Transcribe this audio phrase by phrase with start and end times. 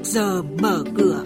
[0.00, 1.24] trước giờ mở cửa.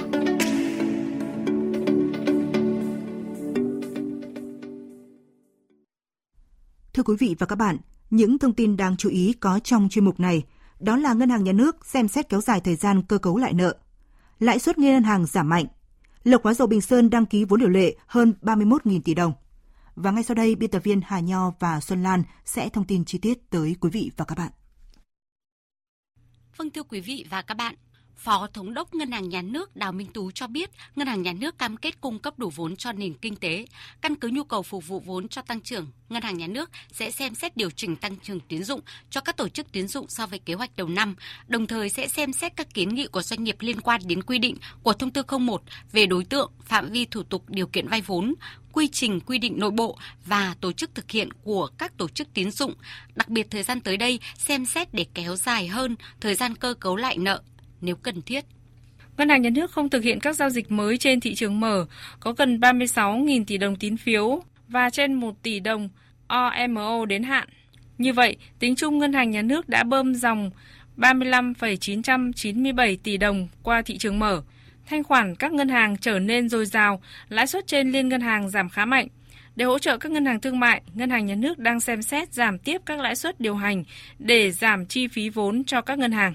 [6.95, 7.79] Thưa quý vị và các bạn,
[8.11, 10.43] những thông tin đáng chú ý có trong chuyên mục này
[10.79, 13.53] đó là Ngân hàng Nhà nước xem xét kéo dài thời gian cơ cấu lại
[13.53, 13.77] nợ.
[14.39, 15.67] Lãi suất ngân hàng giảm mạnh.
[16.25, 19.33] Lộc Hóa dầu Bình Sơn đăng ký vốn điều lệ hơn 31.000 tỷ đồng.
[19.95, 23.05] Và ngay sau đây, biên tập viên Hà Nho và Xuân Lan sẽ thông tin
[23.05, 24.53] chi tiết tới quý vị và các bạn.
[26.57, 27.75] Vâng thưa quý vị và các bạn,
[28.17, 31.33] Phó Thống đốc Ngân hàng Nhà nước Đào Minh Tú cho biết, Ngân hàng Nhà
[31.33, 33.67] nước cam kết cung cấp đủ vốn cho nền kinh tế.
[34.01, 37.11] Căn cứ nhu cầu phục vụ vốn cho tăng trưởng, Ngân hàng Nhà nước sẽ
[37.11, 40.27] xem xét điều chỉnh tăng trưởng tín dụng cho các tổ chức tín dụng so
[40.27, 41.15] với kế hoạch đầu năm,
[41.47, 44.39] đồng thời sẽ xem xét các kiến nghị của doanh nghiệp liên quan đến quy
[44.39, 48.01] định của Thông tư 01 về đối tượng, phạm vi thủ tục điều kiện vay
[48.01, 48.35] vốn,
[48.73, 52.29] quy trình quy định nội bộ và tổ chức thực hiện của các tổ chức
[52.35, 52.75] tín dụng,
[53.15, 56.75] đặc biệt thời gian tới đây xem xét để kéo dài hơn thời gian cơ
[56.75, 57.43] cấu lại nợ
[57.85, 58.45] nếu cần thiết.
[59.17, 61.87] Ngân hàng Nhà nước không thực hiện các giao dịch mới trên thị trường mở,
[62.21, 65.89] có gần 36.000 tỷ đồng tín phiếu và trên 1 tỷ đồng
[66.27, 67.49] OMO đến hạn.
[67.99, 70.51] Như vậy, tính chung Ngân hàng Nhà nước đã bơm dòng
[70.97, 74.43] 35,997 tỷ đồng qua thị trường mở.
[74.87, 78.51] Thanh khoản các ngân hàng trở nên dồi dào, lãi suất trên liên ngân hàng
[78.51, 79.09] giảm khá mạnh.
[79.57, 82.33] Để hỗ trợ các ngân hàng thương mại, Ngân hàng Nhà nước đang xem xét
[82.33, 83.85] giảm tiếp các lãi suất điều hành
[84.19, 86.35] để giảm chi phí vốn cho các ngân hàng.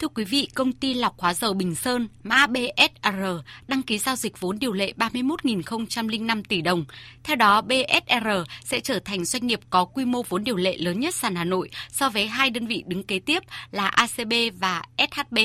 [0.00, 3.24] Thưa quý vị, công ty lọc hóa dầu Bình Sơn, mã BSR,
[3.68, 6.84] đăng ký giao dịch vốn điều lệ 31.005 tỷ đồng.
[7.24, 8.28] Theo đó, BSR
[8.64, 11.44] sẽ trở thành doanh nghiệp có quy mô vốn điều lệ lớn nhất sàn Hà
[11.44, 15.38] Nội so với hai đơn vị đứng kế tiếp là ACB và SHB.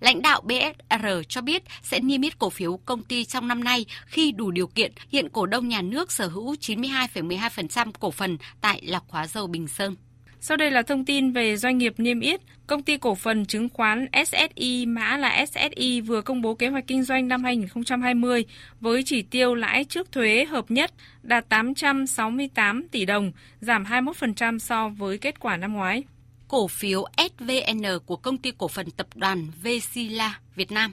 [0.00, 3.86] Lãnh đạo BSR cho biết sẽ niêm yết cổ phiếu công ty trong năm nay
[4.06, 4.92] khi đủ điều kiện.
[5.08, 9.68] Hiện cổ đông nhà nước sở hữu 92,12% cổ phần tại lọc hóa dầu Bình
[9.68, 9.96] Sơn.
[10.44, 12.40] Sau đây là thông tin về doanh nghiệp niêm yết.
[12.66, 16.86] Công ty cổ phần chứng khoán SSI mã là SSI vừa công bố kế hoạch
[16.86, 18.44] kinh doanh năm 2020
[18.80, 20.92] với chỉ tiêu lãi trước thuế hợp nhất
[21.22, 26.02] đạt 868 tỷ đồng, giảm 21% so với kết quả năm ngoái.
[26.48, 30.92] Cổ phiếu SVN của công ty cổ phần tập đoàn Vesila Việt Nam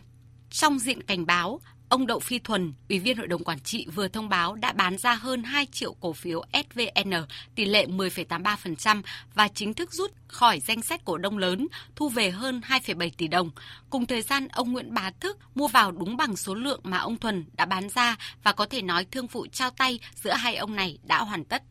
[0.50, 1.60] trong diện cảnh báo
[1.90, 4.98] Ông Đậu Phi Thuần, Ủy viên Hội đồng Quản trị vừa thông báo đã bán
[4.98, 7.14] ra hơn 2 triệu cổ phiếu SVN,
[7.56, 9.02] tỷ lệ 10,83%
[9.34, 13.28] và chính thức rút khỏi danh sách cổ đông lớn, thu về hơn 2,7 tỷ
[13.28, 13.52] đồng.
[13.90, 17.18] Cùng thời gian, ông Nguyễn Bá Thức mua vào đúng bằng số lượng mà ông
[17.18, 20.76] Thuần đã bán ra và có thể nói thương vụ trao tay giữa hai ông
[20.76, 21.64] này đã hoàn tất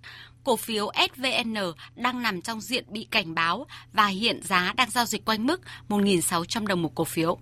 [0.44, 1.54] cổ phiếu SVN
[1.96, 5.60] đang nằm trong diện bị cảnh báo và hiện giá đang giao dịch quanh mức
[5.88, 7.38] 1.600 đồng một cổ phiếu.